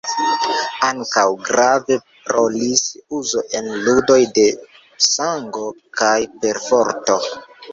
Ankaŭ 0.85 1.25
grave 1.49 1.97
rolis 2.37 2.81
uzo 3.19 3.45
en 3.59 3.69
ludoj 3.89 4.19
de 4.39 4.47
sango 5.11 5.69
kaj 6.01 6.17
perforto. 6.43 7.21